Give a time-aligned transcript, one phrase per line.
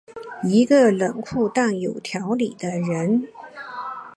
[0.41, 3.27] 一个冷酷但有条理的人。